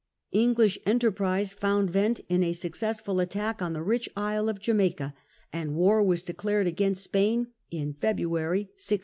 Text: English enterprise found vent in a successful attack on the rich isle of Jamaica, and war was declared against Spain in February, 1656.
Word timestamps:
English 0.31 0.79
enterprise 0.87 1.53
found 1.53 1.91
vent 1.91 2.21
in 2.27 2.41
a 2.41 2.53
successful 2.53 3.19
attack 3.19 3.61
on 3.61 3.73
the 3.73 3.83
rich 3.83 4.09
isle 4.17 4.49
of 4.49 4.59
Jamaica, 4.59 5.13
and 5.53 5.75
war 5.75 6.01
was 6.01 6.23
declared 6.23 6.65
against 6.65 7.03
Spain 7.03 7.49
in 7.69 7.93
February, 7.93 8.61
1656. 8.71 8.99